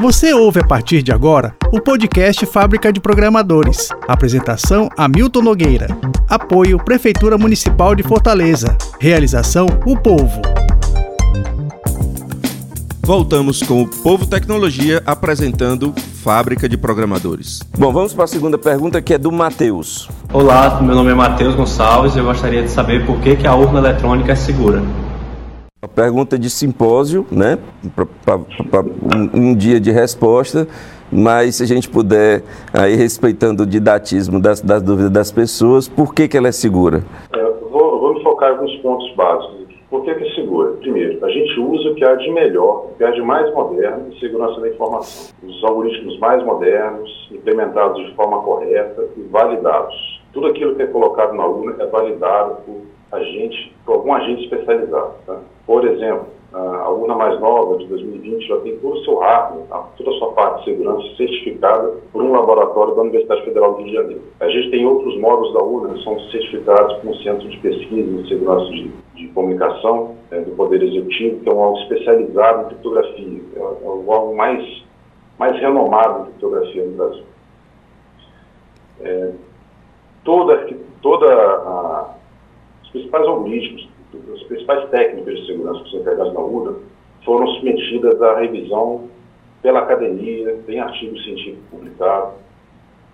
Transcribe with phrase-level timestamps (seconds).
[0.00, 3.90] Você ouve a partir de agora o podcast Fábrica de Programadores.
[4.08, 5.88] Apresentação Hamilton Nogueira.
[6.26, 8.78] Apoio Prefeitura Municipal de Fortaleza.
[8.98, 10.40] Realização O Povo.
[13.02, 15.92] Voltamos com o Povo Tecnologia apresentando
[16.24, 17.60] Fábrica de Programadores.
[17.78, 20.08] Bom, vamos para a segunda pergunta que é do Matheus.
[20.32, 23.54] Olá, meu nome é Matheus Gonçalves e eu gostaria de saber por que, que a
[23.54, 24.82] urna eletrônica é segura.
[26.00, 27.58] Pergunta de simpósio, né?
[27.94, 30.66] Para um, um, dia de resposta,
[31.12, 36.14] mas se a gente puder, aí respeitando o didatismo das, das dúvidas das pessoas, por
[36.14, 37.04] que, que ela é segura?
[37.34, 39.74] É, vou, vamos focar em alguns pontos básicos.
[39.90, 40.70] Por que, que é segura?
[40.80, 44.08] Primeiro, a gente usa o que há de melhor, o que há de mais moderno
[44.08, 45.34] em segurança da informação.
[45.42, 50.22] Os algoritmos mais modernos, implementados de forma correta e validados.
[50.32, 55.14] Tudo aquilo que é colocado na urna é validado por agente, por algum agente especializado.
[55.26, 55.40] Tá?
[55.66, 60.10] Por exemplo, a urna mais nova, de 2020, já tem todo o seu hardware, toda
[60.10, 63.94] a sua parte de segurança certificada por um laboratório da Universidade Federal do Rio de
[63.94, 64.22] Janeiro.
[64.40, 68.20] A gente tem outros módulos da urna que são certificados por um centro de pesquisa
[68.20, 72.64] em segurança de, de comunicação é, do Poder Executivo, que é um algo especializado em
[72.66, 74.82] criptografia, é, é o algo mais,
[75.38, 77.24] mais renomado em criptografia no Brasil.
[79.02, 79.30] É,
[80.24, 80.68] toda,
[81.00, 82.14] toda a
[82.90, 83.88] os principais algoritmos,
[84.34, 86.76] as principais técnicas de segurança que são empregadas na URA
[87.24, 89.08] foram submetidas à revisão
[89.62, 92.32] pela academia, tem artigo científico publicado.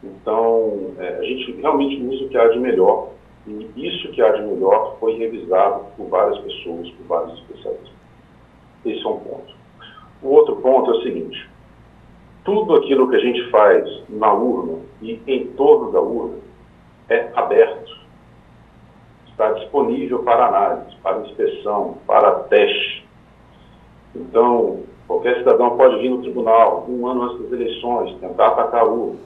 [0.03, 3.11] Então, é, a gente realmente usa o que há de melhor,
[3.47, 7.93] e isso que há de melhor foi revisado por várias pessoas, por vários especialistas.
[8.85, 9.55] Esse é um ponto.
[10.23, 11.51] O outro ponto é o seguinte:
[12.45, 16.39] tudo aquilo que a gente faz na urna e em torno da urna
[17.11, 18.06] é aberto
[19.37, 23.07] está disponível para análise, para inspeção, para teste.
[24.15, 29.19] Então, qualquer cidadão pode vir no tribunal um ano antes das eleições, tentar atacar urna,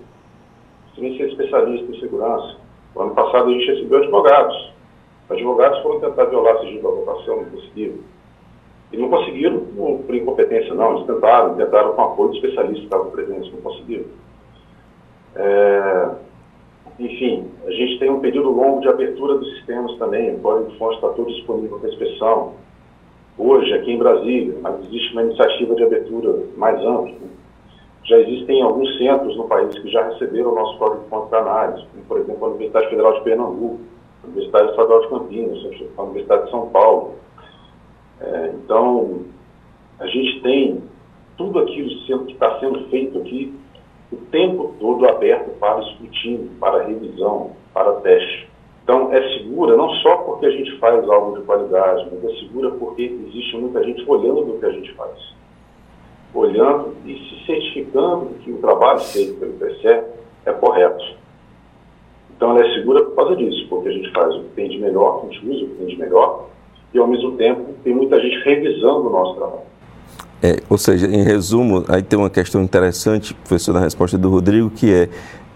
[0.96, 2.56] sem ser especialista em segurança.
[2.96, 4.72] No ano passado a gente recebeu advogados.
[5.30, 7.98] Advogados foram tentar violar o sigilo da votação, não conseguiram.
[8.92, 9.60] E não conseguiram
[10.04, 10.96] por incompetência, não.
[10.96, 14.06] Eles tentaram, tentaram com apoio de especialistas que estavam presentes, não conseguiram.
[15.36, 16.10] É,
[17.00, 21.08] enfim, a gente tem um período longo de abertura dos sistemas também, o código-fonte está
[21.08, 22.52] todo disponível para inspeção.
[23.38, 27.30] Hoje, aqui em Brasília, existe uma iniciativa de abertura mais ampla.
[28.04, 32.04] Já existem alguns centros no país que já receberam o nosso código-fonte para análise, como,
[32.04, 33.80] por exemplo, a Universidade Federal de Pernambuco,
[34.22, 35.58] a Universidade Estadual de Campinas,
[35.96, 37.14] a Universidade de São Paulo.
[38.20, 39.20] É, então,
[39.98, 40.82] a gente tem
[41.38, 43.54] tudo aquilo que está sendo feito aqui
[44.12, 48.48] o tempo todo aberto para escrutínio, para revisão, para teste.
[48.82, 52.70] Então, é segura não só porque a gente faz algo de qualidade, mas é segura
[52.72, 55.16] porque existe muita gente olhando o que a gente faz.
[56.34, 60.02] Olhando e se certificando que o trabalho feito pelo TCE
[60.44, 61.04] é correto.
[62.36, 64.78] Então, ela é segura por causa disso, porque a gente faz o que tem de
[64.78, 66.48] melhor, a gente usa o que tem de melhor,
[66.92, 69.70] e ao mesmo tempo tem muita gente revisando o nosso trabalho.
[70.42, 74.70] É, ou seja, em resumo, aí tem uma questão interessante, professor, na resposta do Rodrigo,
[74.70, 75.08] que é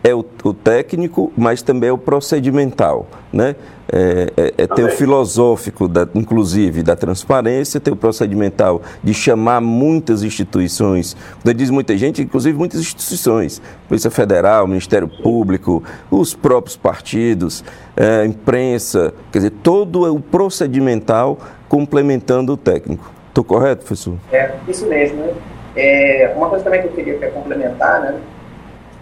[0.04, 3.56] é o, o técnico, mas também é o procedimental, né?
[3.90, 9.62] É, é, é ter o filosófico, da, inclusive, da transparência, ter o procedimental de chamar
[9.62, 16.76] muitas instituições, quando diz muita gente, inclusive muitas instituições, Polícia Federal, Ministério Público, os próprios
[16.76, 17.64] partidos,
[17.96, 23.10] é, imprensa, quer dizer, todo o procedimental complementando o técnico.
[23.34, 24.14] Estou correto, professor?
[24.32, 25.20] É, isso mesmo.
[25.20, 25.34] Né?
[25.74, 28.20] É, uma coisa também que eu queria complementar, né,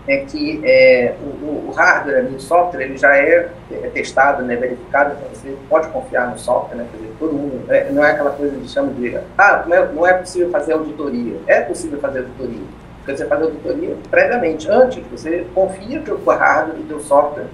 [0.08, 5.12] é que é, o, o, hardware, o software, ele já é, é, testado, né, verificado,
[5.12, 8.56] então você pode confiar no software, né, dizer, todo mundo, é, não é aquela coisa
[8.56, 11.36] que chama de, ah, não é, não é possível fazer auditoria.
[11.46, 12.64] É possível fazer auditoria.
[13.00, 17.48] Porque você faz auditoria previamente, antes, você confia que o hardware do seu software,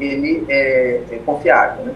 [0.00, 1.94] ele é, é confiável, né.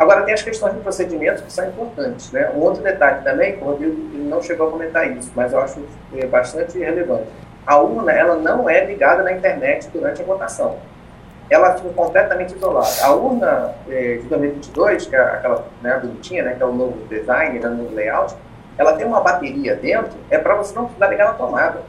[0.00, 2.32] Agora, tem as questões de procedimentos que são importantes.
[2.32, 2.50] Né?
[2.56, 3.94] Um outro detalhe também, o Rodrigo
[4.30, 5.78] não chegou a comentar isso, mas eu acho
[6.16, 7.26] é bastante relevante.
[7.66, 10.78] A urna ela não é ligada na internet durante a votação.
[11.50, 12.88] Ela fica completamente isolada.
[13.02, 17.06] A urna é, de 2022, que é aquela né, bonitinha, né, que é o novo
[17.06, 18.34] design, né, o novo layout,
[18.78, 21.82] ela tem uma bateria dentro, é para você não precisar ligar na tomada.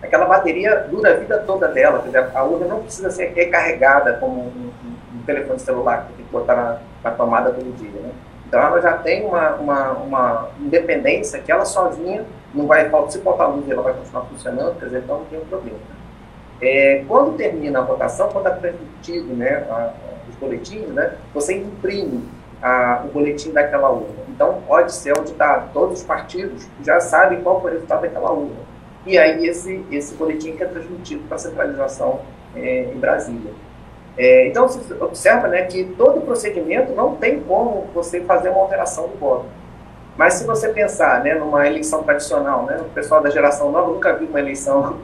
[0.00, 1.98] Aquela bateria dura a vida toda dela.
[1.98, 6.26] Dizer, a urna não precisa ser recarregada como um, um, um telefone celular que tem
[6.26, 6.78] que botar na
[7.08, 8.00] a tomada todo dia.
[8.00, 8.10] Né?
[8.48, 12.24] Então ela já tem uma, uma, uma, independência que ela sozinha
[12.54, 15.44] não vai se faltar luz ela vai continuar funcionando, quer dizer, então não tem um
[15.44, 15.78] problema.
[16.60, 19.92] É, quando termina a votação, quando é transmitido né, a,
[20.28, 22.24] os boletins, né, você imprime
[22.62, 24.24] a, o boletim daquela urna.
[24.28, 25.70] Então pode ser auditado.
[25.72, 28.56] Todos os partidos já sabem qual foi o resultado daquela urna.
[29.04, 32.20] e aí esse, esse boletim que é transmitido para a centralização
[32.54, 33.52] é, em Brasília.
[34.16, 39.08] É, então, você observa né, que todo procedimento não tem como você fazer uma alteração
[39.08, 39.46] do voto.
[40.16, 44.14] Mas se você pensar né, numa eleição tradicional, né, o pessoal da geração nova nunca
[44.14, 44.96] viu uma eleição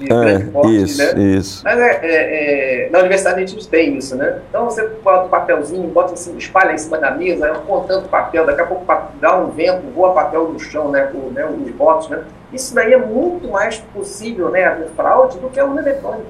[0.00, 1.22] de é, grande porte, isso, né?
[1.22, 1.62] Isso.
[1.64, 4.40] Mas é, é, é, na universidade a gente tem isso, né?
[4.48, 8.46] Então você bota o papelzinho, bota em cima, espalha em cima da mesa, contando papel,
[8.46, 8.84] daqui a pouco
[9.20, 11.10] dá um vento, voa papel no chão, né?
[11.12, 12.24] O, né os votos, né?
[12.52, 16.26] Isso daí é muito mais possível, né, haver fraude do que a urna eletrônica.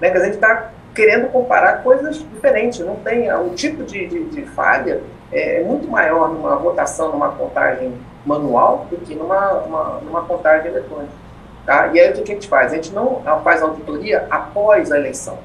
[0.00, 0.10] Né?
[0.10, 4.42] Que a gente está querendo comparar coisas diferentes, não tem o tipo de, de, de
[4.46, 5.00] falha
[5.30, 7.94] é muito maior numa votação, numa contagem
[8.26, 11.12] manual do que numa, uma, numa contagem eletrônica.
[11.64, 11.86] Tá?
[11.94, 12.72] E aí o que a gente faz?
[12.72, 15.38] A gente não faz auditoria após a eleição,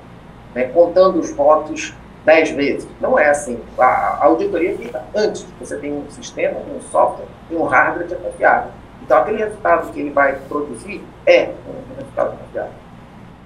[0.56, 1.94] né, contando os votos
[2.26, 2.88] dez vezes.
[3.00, 3.60] Não é assim.
[3.78, 5.46] A, auditoria fica antes.
[5.60, 8.72] Você tem um sistema, um software e um hardware que é confiável.
[9.04, 12.83] Então, aquele resultado que ele vai produzir é um resultado confiável.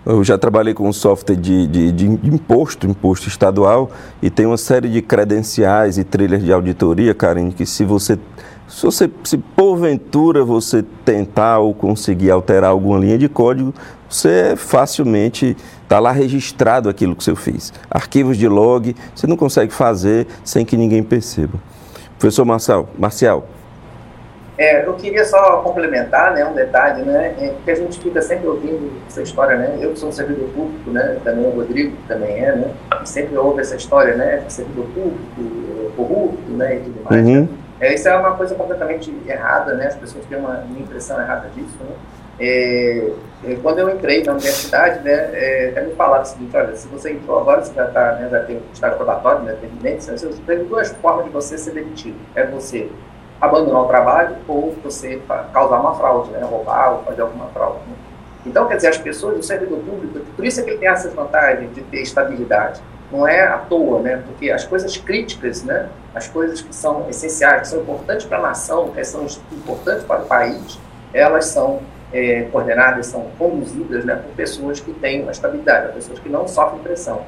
[0.09, 4.87] Eu já trabalhei com software de, de, de, imposto, imposto estadual, e tem uma série
[4.87, 8.17] de credenciais e trilhas de auditoria, Karen, que se você
[8.69, 13.73] se, você, se porventura você tentar ou conseguir alterar alguma linha de código,
[14.09, 17.73] você facilmente está lá registrado aquilo que você fez.
[17.91, 21.59] Arquivos de log, você não consegue fazer sem que ninguém perceba.
[22.17, 23.47] Professor Marcial, Marcial
[24.57, 28.47] é, eu queria só complementar, né, um detalhe, né, é, que a gente fica sempre
[28.47, 32.43] ouvindo essa história, né, eu que sou um servidor público, né, também o Rodrigo também
[32.43, 32.71] é, né,
[33.05, 37.41] sempre ouve essa história, né, servidor público, corrupto, né, e tudo mais, uhum.
[37.41, 37.47] né?
[37.79, 39.85] É, isso é uma coisa completamente errada, né?
[39.87, 41.95] As pessoas têm uma, uma impressão errada disso, né?
[42.39, 43.11] É,
[43.45, 46.87] é quando eu entrei na universidade, né, é, até me falaram o seguinte, olha, se
[46.87, 49.55] você entrou agora, você já, tá, né, já tem um estágio probatório, né,
[49.99, 52.15] você tem duas formas de você ser demitido.
[52.35, 52.89] É você
[53.39, 55.21] abandonar o trabalho ou você
[55.53, 57.79] causar uma fraude, né, roubar ou fazer alguma fraude.
[57.87, 57.95] Né?
[58.45, 61.09] Então, quer dizer, as pessoas, o servidor público, por isso é que ele tem essa
[61.09, 62.81] vantagem de ter estabilidade
[63.11, 64.21] não é à toa, né?
[64.25, 65.87] Porque as coisas críticas, né?
[66.13, 70.23] As coisas que são essenciais, que são importantes para a nação, que são importantes para
[70.23, 70.79] o país,
[71.13, 71.81] elas são
[72.11, 74.15] é, coordenadas, são conduzidas, né?
[74.15, 77.21] Por pessoas que têm uma estabilidade, pessoas que não sofrem pressão.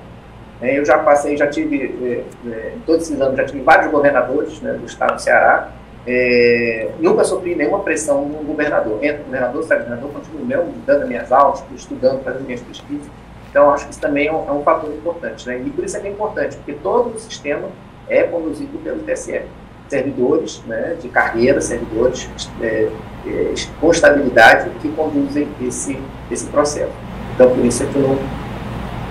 [0.61, 3.89] É, eu já passei, já tive, é, é, em todos esses anos, já tive vários
[3.89, 5.69] governadores né, do estado do Ceará.
[6.07, 9.03] É, nunca sofri nenhuma pressão no governador.
[9.03, 13.07] Entra o governador, sai governador, continuo mesmo dando minhas aulas, estudando, fazendo minhas pesquisas
[13.49, 15.47] então, acho que isso também é um, é um, fator importante.
[15.47, 15.61] Né?
[15.65, 17.67] E por isso é que é importante, porque todo o sistema
[18.07, 19.41] é conduzido pelo TSE.
[19.87, 22.29] Servidores né, de carreira, servidores
[22.61, 22.89] é,
[23.25, 25.99] é, com estabilidade que conduzem esse,
[26.29, 26.93] esse processo.
[27.33, 28.19] Então, por isso é que não,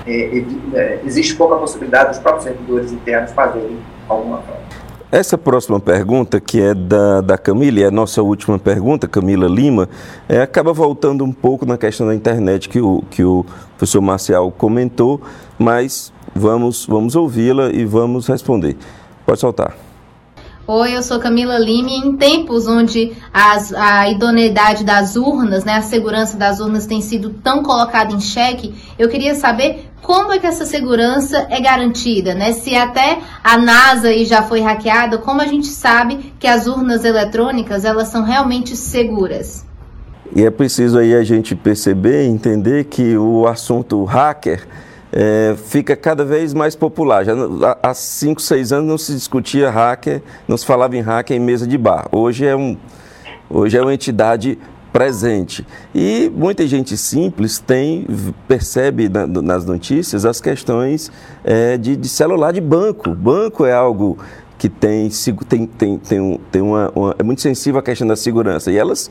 [0.07, 3.77] é, é, existe pouca possibilidade dos próprios servidores internos fazerem
[4.09, 4.88] alguma fraude.
[5.11, 9.49] Essa próxima pergunta, que é da, da Camila, e é a nossa última pergunta, Camila
[9.49, 9.89] Lima,
[10.29, 13.43] é, acaba voltando um pouco na questão da internet que o, que o
[13.79, 15.19] professor Marcial comentou,
[15.59, 18.77] mas vamos, vamos ouvi-la e vamos responder.
[19.25, 19.75] Pode soltar.
[20.67, 21.89] Oi, eu sou Camila Lima.
[21.89, 27.31] Em tempos onde as, a idoneidade das urnas, né, a segurança das urnas tem sido
[27.31, 32.53] tão colocada em xeque, eu queria saber como é que essa segurança é garantida, né?
[32.53, 37.85] Se até a NASA já foi hackeada, como a gente sabe que as urnas eletrônicas
[37.85, 39.67] elas são realmente seguras?
[40.35, 44.67] E é preciso aí a gente perceber, entender que o assunto hacker
[45.13, 47.25] é, fica cada vez mais popular.
[47.25, 47.33] Já
[47.83, 51.67] há 5, 6 anos não se discutia hacker, não se falava em hacker em mesa
[51.67, 52.07] de bar.
[52.13, 52.77] Hoje é, um,
[53.49, 54.59] hoje é uma entidade
[54.99, 55.65] presente.
[55.95, 58.05] E muita gente simples tem,
[58.49, 61.13] percebe na, nas notícias as questões
[61.45, 63.11] é, de, de, celular de banco.
[63.11, 64.19] Banco é algo
[64.59, 65.09] que tem,
[65.49, 68.73] tem, tem, tem, um, tem uma, uma, é muito sensível à questão da segurança.
[68.73, 69.09] E elas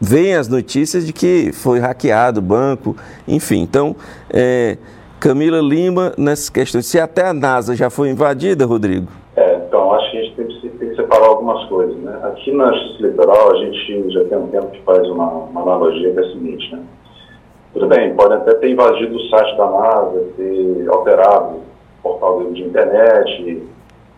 [0.00, 2.96] veem as notícias de que foi hackeado o banco,
[3.28, 3.60] enfim.
[3.60, 3.94] Então,
[4.28, 4.76] é,
[5.20, 6.84] Camila Lima, nessas questões.
[6.84, 9.06] Se até a NASA já foi invadida, Rodrigo?
[9.36, 11.96] É, então, acho que a gente tem que, tem que separar algumas coisas.
[11.96, 12.05] Né?
[12.36, 16.12] Aqui na Justiça Litoral, a gente já tem um tempo que faz uma, uma analogia
[16.12, 16.82] que é a seguinte, né?
[17.72, 21.62] Tudo bem, pode até ter invadido o site da NASA, ter alterado o
[22.02, 23.62] portal de internet,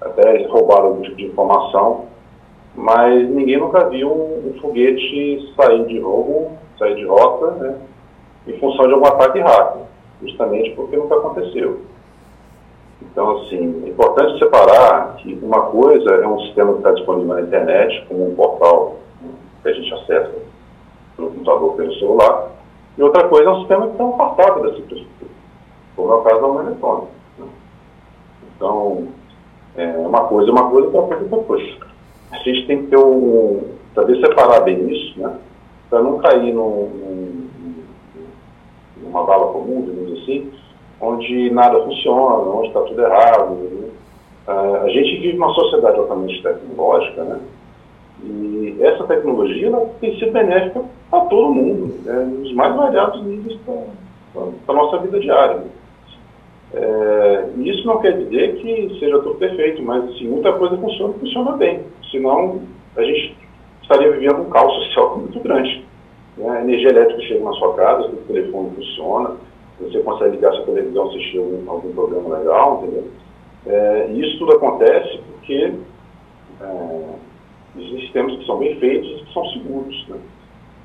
[0.00, 2.06] até roubado algum tipo de informação,
[2.74, 7.76] mas ninguém nunca viu um, um foguete sair de roubo, sair de rota, né,
[8.48, 9.82] em função de algum ataque hacker
[10.22, 11.82] justamente porque nunca aconteceu.
[13.48, 18.04] Assim, é importante separar que uma coisa é um sistema que está disponível na internet,
[18.06, 18.96] como um portal
[19.62, 20.34] que a gente acessa
[21.16, 22.50] no computador pelo celular,
[22.96, 25.30] e outra coisa é um sistema que está afastado dessa infraestrutura,
[25.96, 27.08] como é o caso da urna eletrônica.
[27.38, 27.46] Né?
[28.54, 29.08] Então,
[29.76, 31.78] é uma coisa é uma coisa, outra coisa é outra coisa.
[32.30, 33.62] A gente tem que ter um,
[33.94, 35.38] saber separar bem isso, né?
[35.88, 37.48] para não cair num, num,
[38.98, 40.52] numa bala comum, digamos assim,
[41.00, 43.54] onde nada funciona, onde está tudo errado.
[43.54, 43.88] Né?
[44.48, 47.40] Uh, a gente vive uma sociedade altamente tecnológica, né?
[48.22, 52.24] E essa tecnologia tem sido benéfica para todo mundo, né?
[52.24, 55.62] nos mais variados níveis para a nossa vida diária.
[56.74, 61.52] É, isso não quer dizer que seja tudo perfeito, mas assim, muita coisa funciona funciona
[61.52, 61.80] bem.
[62.10, 62.60] Senão,
[62.96, 63.36] a gente
[63.82, 65.84] estaria vivendo um caos social muito grande.
[66.36, 66.50] Né?
[66.50, 69.36] A energia elétrica chega na sua casa, o telefone funciona,
[69.80, 73.04] você consegue ligar sua televisão, assistir algum, algum programa legal, entendeu?
[73.66, 75.72] É, e isso tudo acontece porque
[76.60, 77.00] é,
[77.76, 80.16] existem sistemas que são bem feitos e que são seguros, né?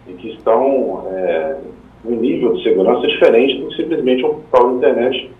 [0.07, 1.57] e que estão é,
[2.05, 5.31] um nível de segurança diferente do que simplesmente um portal de internet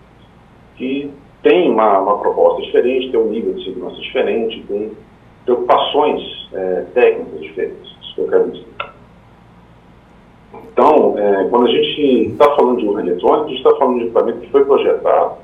[0.76, 1.10] que
[1.42, 4.92] tem uma, uma, proposta diferente, tem um nível de segurança diferente, tem
[5.44, 8.73] preocupações é, técnicas diferentes, isso que eu quero dizer.
[10.72, 14.04] Então, é, quando a gente está falando de urna eletrônica, a gente está falando de
[14.04, 15.34] equipamento que foi projetado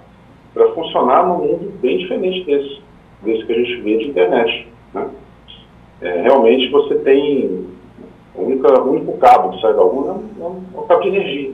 [0.52, 2.82] para funcionar num mundo bem diferente desse,
[3.22, 4.68] desse que a gente vê de internet.
[4.92, 5.08] Né?
[6.00, 7.66] É, realmente você tem
[8.34, 11.52] o único, único cabo que sai da urna é um, é um cabo de energia.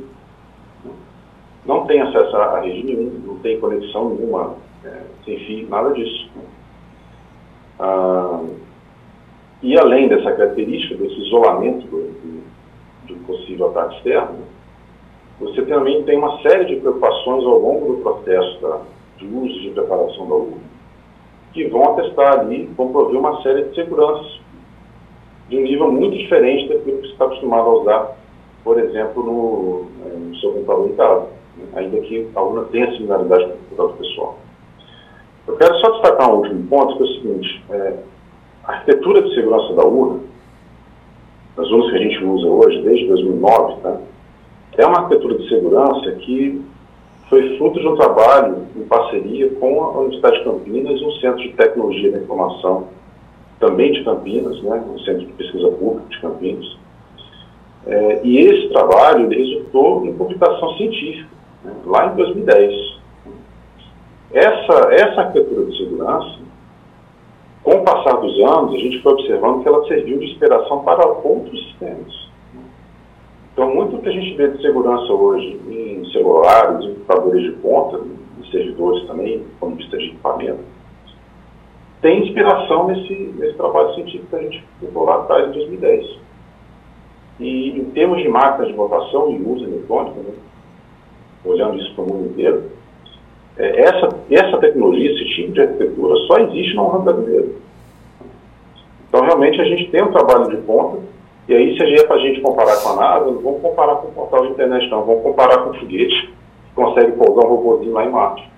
[1.66, 4.54] Não tem acesso a, rede nenhuma, não tem conexão nenhuma,
[4.84, 6.30] é, sem fio, nada disso.
[7.78, 8.40] Ah,
[9.62, 12.42] e além dessa característica, desse isolamento do, do,
[13.06, 14.38] do possível ataque externo,
[15.40, 18.80] você também tem uma série de preocupações ao longo do processo da,
[19.18, 20.56] de uso de preparação da urna,
[21.52, 24.40] que vão atestar ali, vão prover uma série de seguranças
[25.48, 28.16] de um nível muito diferente daquilo que você está acostumado a usar,
[28.64, 31.64] por exemplo, no, eh, no seu computador em casa, né?
[31.74, 34.38] ainda que a urna tenha similaridade com o computador pessoal.
[35.46, 37.96] Eu quero só destacar um último ponto, que é o seguinte, é,
[38.64, 40.20] a arquitetura de segurança da urna,
[41.58, 44.00] as urnas que a gente usa hoje, desde 2009, tá?
[44.76, 46.62] é uma arquitetura de segurança que
[47.28, 51.42] foi fruto de um trabalho em parceria com a Universidade de Campinas e um Centro
[51.42, 52.88] de Tecnologia da Informação,
[53.58, 56.76] também de Campinas, né, um Centro de Pesquisa Pública de Campinas.
[57.86, 61.28] É, e esse trabalho resultou em publicação científica,
[61.64, 62.96] né, lá em 2010.
[64.32, 66.38] Essa, essa arquitetura de segurança,
[67.86, 72.26] passar dos anos, a gente foi observando que ela serviu de inspiração para outros sistemas.
[73.52, 78.00] Então, muito que a gente vê de segurança hoje em celulares, em computadores de ponta,
[78.40, 80.58] em servidores também, do ponto de vista de equipamento,
[82.02, 86.18] tem inspiração nesse, nesse trabalho científico que a gente ficou lá atrás, em 2010.
[87.38, 90.34] E em termos de máquinas de votação e uso eletrônico, né,
[91.44, 92.64] olhando isso para o mundo inteiro,
[93.56, 97.65] é, essa, essa tecnologia, esse tipo de arquitetura, só existe no ramo brasileiro.
[99.08, 100.98] Então, realmente, a gente tem um trabalho de ponta
[101.48, 104.08] e aí, se é para a gente comparar com a NASA, não vamos comparar com
[104.08, 105.04] o portal de internet, não.
[105.04, 108.50] Vamos comparar com o foguete que consegue pousar um robôzinho lá em Marte.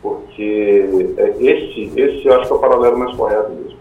[0.00, 3.78] Porque é, esse, esse eu acho que é o paralelo mais correto mesmo.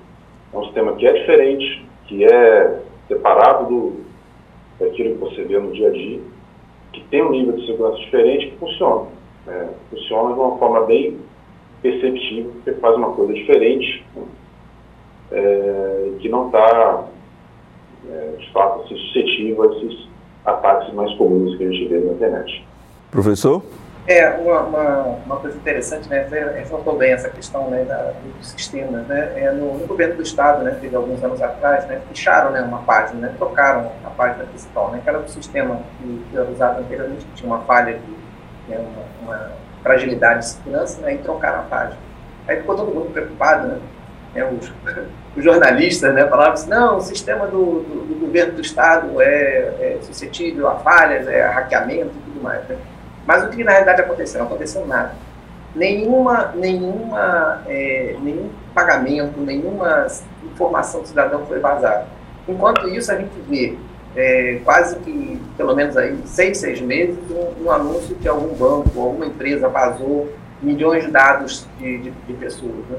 [0.54, 3.94] É um sistema que é diferente, que é separado do,
[4.80, 6.20] daquilo que você vê no dia a dia,
[6.94, 9.06] que tem um nível de segurança diferente que funciona.
[9.48, 11.20] É, funciona de uma forma bem
[11.84, 14.24] perceptível, porque faz uma coisa diferente, né?
[15.32, 17.06] É, que não está
[18.10, 20.08] é, de fato, assim, suscetível a esses
[20.46, 22.68] ataques mais comuns que a gente vê na internet.
[23.12, 23.64] Professor?
[24.08, 29.08] É, uma, uma, uma coisa interessante, né, ressaltou bem essa questão né, da, dos sistemas,
[29.08, 32.62] né, é, no, no, governo do Estado, né, teve alguns anos atrás, né, fecharam né,
[32.62, 36.48] uma página, né, trocaram a página principal, né, que era um sistema que, que era
[36.48, 39.52] usado anteriormente, que tinha uma falha de né, uma, uma,
[39.82, 41.98] fragilidade de segurança, né, e trocaram a página.
[42.48, 43.80] Aí ficou todo mundo preocupado, né,
[44.36, 44.72] né os,
[45.36, 49.26] os jornalistas né, falavam assim, não, o sistema do, do, do governo do Estado é,
[49.26, 52.64] é, suscetível a falhas, é a hackeamento e tudo mais.
[52.68, 52.78] Né?
[53.26, 54.40] Mas o que na realidade aconteceu?
[54.40, 55.14] Não aconteceu nada.
[55.76, 60.08] Nenhuma, nenhuma, é, nenhum pagamento, nenhuma
[60.44, 62.08] informação do cidadão foi vazada.
[62.48, 63.78] Enquanto isso, a gente vê
[64.16, 69.02] é, quase que, pelo menos aí, seis, seis meses, um, um anúncio que algum banco,
[69.02, 72.86] alguma empresa vazou milhões de dados de, de, de pessoas.
[72.90, 72.98] Né?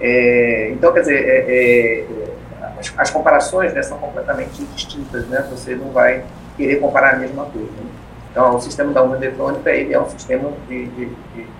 [0.00, 2.04] É, então, quer dizer, é, é,
[2.78, 5.46] as, as, comparações né, são completamente distintas, né?
[5.50, 6.24] Você não vai
[6.56, 7.68] querer comparar a mesma coisa.
[7.68, 7.90] Né?
[8.30, 11.08] Então, o sistema da urna eletrônica ele é um sistema de, de,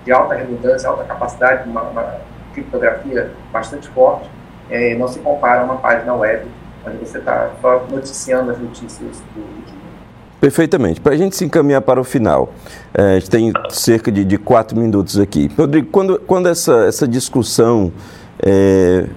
[0.03, 2.15] de alta redundância, alta capacidade, uma, uma
[2.53, 4.29] criptografia bastante forte.
[4.69, 6.45] É, não se compara a uma página web
[6.85, 9.85] onde você está só noticiando as notícias do dia.
[10.39, 11.01] Perfeitamente.
[11.01, 12.53] Para a gente se encaminhar para o final,
[12.93, 15.49] é, a gente tem cerca de, de quatro minutos aqui.
[15.57, 17.91] Rodrigo, quando, quando essa, essa discussão
[18.39, 19.07] é,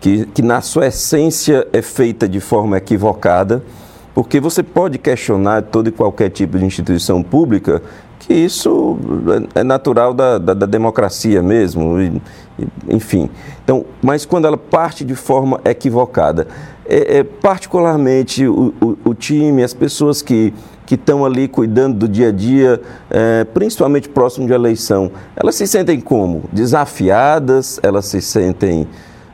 [0.00, 3.62] que, que na sua essência é feita de forma equivocada,
[4.14, 7.82] Porque você pode questionar todo e qualquer tipo de instituição pública,
[8.18, 8.98] que isso
[9.54, 12.20] é natural da, da, da democracia mesmo, e,
[12.88, 13.30] enfim.
[13.64, 16.46] Então, mas quando ela parte de forma equivocada,
[16.84, 20.52] é, é particularmente o, o, o time, as pessoas que
[20.92, 22.78] que estão ali cuidando do dia a dia,
[23.10, 26.42] é, principalmente próximo de eleição, elas se sentem como?
[26.52, 27.80] Desafiadas?
[27.82, 28.86] Elas se sentem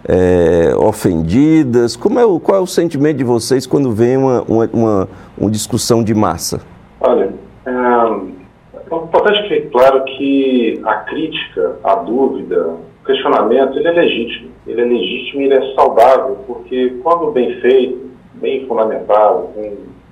[0.09, 1.97] é, ofendidas?
[1.97, 5.51] Como é o, qual é o sentimento de vocês quando vem uma, uma, uma, uma
[5.51, 6.61] discussão de massa?
[7.01, 7.35] Olha,
[7.67, 12.69] é, é importante que claro que a crítica, a dúvida,
[13.03, 14.51] o questionamento, ele é legítimo.
[14.65, 19.49] Ele é legítimo e ele é saudável, porque quando bem feito, bem fundamentado,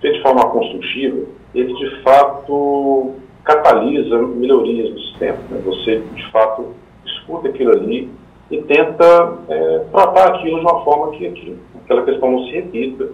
[0.00, 5.38] feito de forma construtiva, ele de fato catalisa melhorias do sistema.
[5.50, 5.62] Né?
[5.64, 6.74] Você, de fato,
[7.04, 8.10] escuta aquilo ali
[8.50, 13.08] e tenta é, tratar aquilo de uma forma que aquilo, aquela questão não se repita,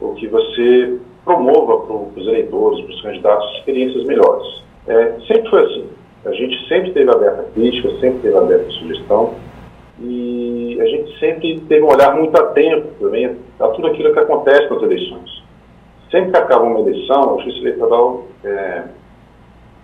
[0.00, 4.62] ou que você promova para os eleitores, para os candidatos, experiências melhores.
[4.86, 5.88] É, sempre foi assim.
[6.26, 9.34] A gente sempre teve aberta a crítica, sempre teve aberta a sugestão,
[10.00, 14.68] e a gente sempre teve um olhar muito atento também a tudo aquilo que acontece
[14.68, 15.33] nas eleições.
[16.14, 18.84] Sempre que acaba uma eleição, a Justiça Eleitoral é,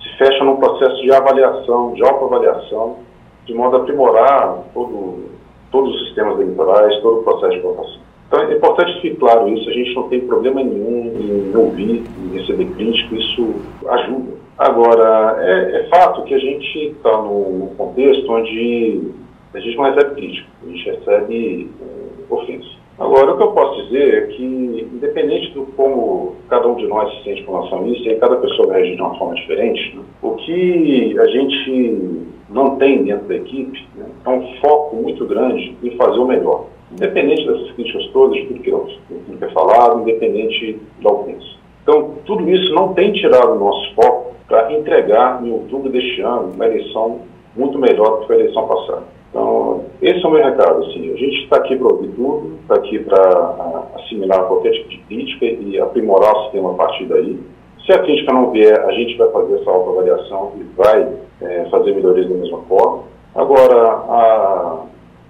[0.01, 2.99] se fecha num processo de avaliação, de autoavaliação,
[3.47, 5.25] de modo a aprimorar todo,
[5.73, 7.99] todos os sistemas eleitorais, todo o processo de votação.
[8.29, 12.05] Então é importante que fique claro isso, a gente não tem problema nenhum em ouvir,
[12.23, 13.53] em receber crítica, isso
[13.89, 14.35] ajuda.
[14.57, 19.11] Agora, é, é fato que a gente está num contexto onde
[19.53, 22.80] a gente não recebe crítica, a gente recebe é, ofensa.
[23.01, 27.11] Agora, o que eu posso dizer é que, independente do como cada um de nós
[27.17, 30.03] se sente com relação a isso, e cada pessoa reagir de uma forma diferente, né,
[30.21, 35.75] o que a gente não tem dentro da equipe né, é um foco muito grande
[35.83, 36.67] em fazer o melhor.
[36.93, 41.47] Independente dessas críticas todas, de tudo que, tudo que independente da ofensa.
[41.83, 46.53] Então, tudo isso não tem tirado o nosso foco para entregar, em outubro deste ano,
[46.53, 47.21] uma eleição
[47.57, 49.05] muito melhor do que a eleição passada.
[49.31, 50.85] Então, esse é o meu recado.
[50.85, 54.99] Assim, a gente está aqui para ouvir tudo, está aqui para assimilar qualquer tipo de
[54.99, 57.39] crítica e aprimorar o sistema a partir daí.
[57.85, 61.95] Se a crítica não vier, a gente vai fazer essa autoavaliação e vai é, fazer
[61.95, 63.05] melhorias da mesma forma.
[63.35, 64.85] Agora, a,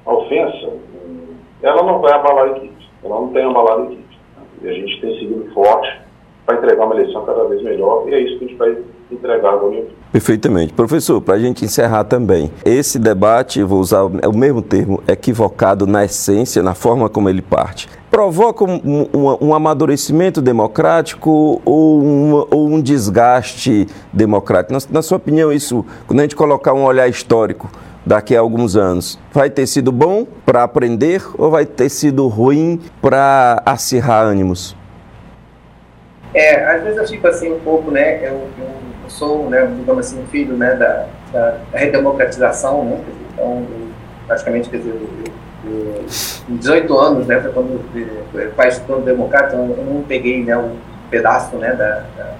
[0.06, 0.70] a, ofensa,
[1.62, 4.18] ela não vai abalar a equipe, ela não tem abalado a equipe.
[4.62, 6.00] E a gente tem seguido forte
[6.46, 8.76] para entregar uma eleição cada vez melhor e é isso que a gente vai
[9.14, 10.72] entregar em Perfeitamente.
[10.72, 16.04] Professor, para a gente encerrar também, esse debate, vou usar o mesmo termo, equivocado na
[16.04, 22.68] essência, na forma como ele parte, provoca um, um, um amadurecimento democrático ou um, ou
[22.68, 24.72] um desgaste democrático?
[24.72, 27.70] Na, na sua opinião, isso, quando a gente colocar um olhar histórico,
[28.04, 32.80] daqui a alguns anos, vai ter sido bom para aprender ou vai ter sido ruim
[33.00, 34.76] para acirrar ânimos?
[36.34, 38.26] É, às vezes eu fico assim um pouco, né?
[38.26, 43.00] Eu, eu sou, né, digamos assim, filho né, da, da, redemocratização, né?
[43.32, 43.66] Então,
[44.26, 44.94] praticamente, quer dizer,
[45.64, 46.04] eu,
[46.48, 50.42] em 18 anos, né, foi quando o país se tornou democrático, então eu não peguei
[50.42, 50.76] né, um
[51.10, 52.34] pedaço né, da, da,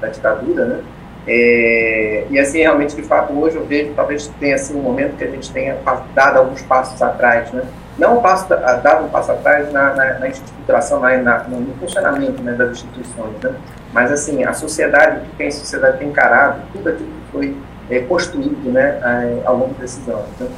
[0.00, 0.80] da ditadura, né?
[1.28, 5.24] É, e assim, realmente, de fato, hoje eu vejo, talvez tenha assim, um momento que
[5.24, 5.76] a gente tenha
[6.14, 7.64] dado alguns passos atrás, né?
[7.98, 12.42] Não um passo, dado um passo atrás na, na, na estruturação, na, na, no funcionamento
[12.42, 13.54] né, das instituições, né?
[13.96, 17.56] Mas, assim, a sociedade, o que a sociedade tem encarado, tudo aquilo que foi
[17.88, 19.00] é, construído né,
[19.42, 20.28] ao longo desses anos.
[20.38, 20.48] Né?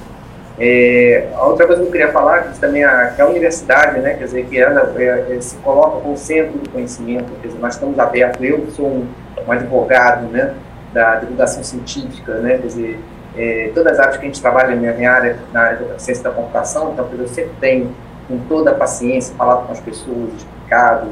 [0.59, 4.15] É, a outra coisa que eu queria falar que também a, que a universidade, né,
[4.15, 7.75] quer dizer, que ela é, é, se coloca como centro do conhecimento, quer dizer, nós
[7.75, 9.07] estamos abertos, eu sou um,
[9.47, 10.53] um advogado, né,
[10.93, 13.01] da divulgação científica, né, quer dizer,
[13.37, 16.25] é, todas as áreas que a gente trabalha, na minha área, na área da ciência
[16.25, 17.95] da computação, então, eu sempre tenho,
[18.27, 21.07] com toda a paciência, falado com as pessoas, explicado,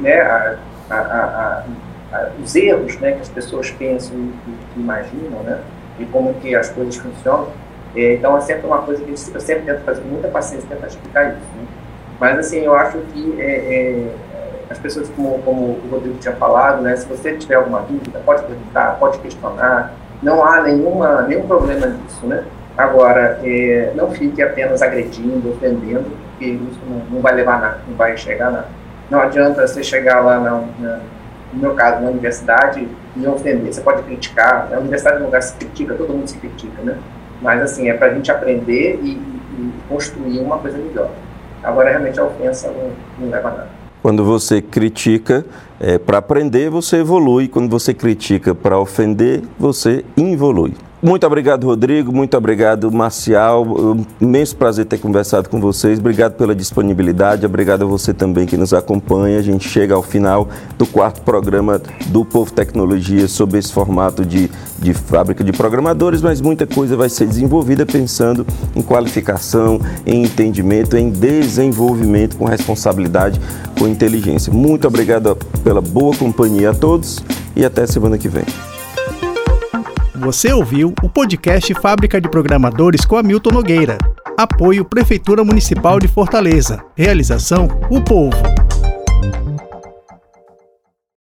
[0.00, 0.54] né, a,
[0.96, 1.64] a,
[2.12, 5.60] a, os erros né, que as pessoas pensam e, imaginam, né,
[5.98, 7.48] e como que as coisas funcionam.
[7.94, 11.28] É, então, é sempre uma coisa que eu sempre tento fazer muita paciência tentar explicar
[11.30, 11.40] isso.
[11.56, 11.66] Né?
[12.18, 14.14] Mas, assim, eu acho que é, é,
[14.70, 18.42] as pessoas, como, como o Rodrigo tinha falado, né, se você tiver alguma dúvida, pode
[18.44, 22.44] perguntar, pode questionar, não há nenhuma, nenhum problema nisso, né?
[22.76, 27.96] Agora, é, não fique apenas agredindo, ofendendo, porque isso não, não vai levar nada, não
[27.96, 28.68] vai chegar nada.
[29.12, 31.00] Não adianta você chegar lá, na, na,
[31.52, 33.70] no meu caso, na universidade e ofender.
[33.70, 34.72] Você pode criticar.
[34.72, 36.96] A universidade é um lugar que se critica, todo mundo se critica, né?
[37.42, 41.10] Mas, assim, é para a gente aprender e, e, construir uma coisa melhor.
[41.62, 43.68] Agora, realmente, a ofensa não, não leva a nada.
[44.00, 45.44] Quando você critica
[45.78, 47.48] é, para aprender, você evolui.
[47.48, 50.72] Quando você critica para ofender, você involui.
[51.02, 52.12] Muito obrigado, Rodrigo.
[52.12, 53.64] Muito obrigado, Marcial.
[53.66, 55.98] Um imenso prazer ter conversado com vocês.
[55.98, 57.44] Obrigado pela disponibilidade.
[57.44, 59.36] Obrigado a você também que nos acompanha.
[59.36, 64.48] A gente chega ao final do quarto programa do Povo Tecnologia sobre esse formato de,
[64.78, 70.96] de fábrica de programadores, mas muita coisa vai ser desenvolvida pensando em qualificação, em entendimento,
[70.96, 73.40] em desenvolvimento com responsabilidade,
[73.76, 74.52] com inteligência.
[74.52, 77.18] Muito obrigado pela boa companhia a todos
[77.56, 78.44] e até semana que vem.
[80.22, 83.98] Você ouviu o podcast Fábrica de Programadores com Hamilton Nogueira.
[84.38, 86.80] Apoio Prefeitura Municipal de Fortaleza.
[86.96, 88.61] Realização O Povo.